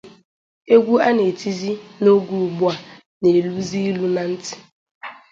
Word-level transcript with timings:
Egwu 0.73 0.93
a 1.07 1.09
na-etizị 1.15 1.71
n'oge 2.01 2.33
ugbu 2.43 2.65
a 2.73 2.75
na-eluzị 3.21 3.77
ilu 3.89 4.05
na 4.15 4.21
ntị 4.31 4.55